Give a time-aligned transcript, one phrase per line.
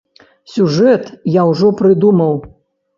[0.53, 1.05] Сюжэт
[1.37, 2.39] я ўжо прыдумаў.